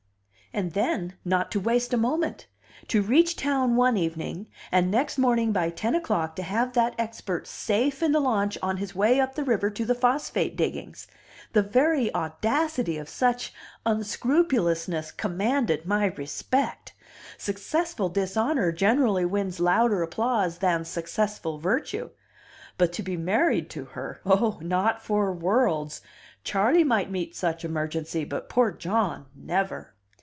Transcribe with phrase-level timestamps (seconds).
[0.53, 2.47] And then, not to waste a moment!
[2.89, 7.47] To reach town one evening, and next morning by ten o'clock to have that expert
[7.47, 11.07] safe in the launch on his way up the river to the phosphate diggings!
[11.53, 13.53] The very audacity of such
[13.85, 16.95] unscrupulousness commanded my respect:
[17.37, 22.09] successful dishonor generally wins louder applause than successful virtue.
[22.77, 24.19] But to be married to her!
[24.25, 24.59] Oh!
[24.61, 26.01] not for worlds!
[26.43, 29.93] Charley might meet such emergency, but poor John, never!